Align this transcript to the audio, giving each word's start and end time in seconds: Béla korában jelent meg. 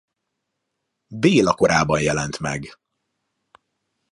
Béla 1.07 1.53
korában 1.53 2.01
jelent 2.01 2.39
meg. 2.39 2.75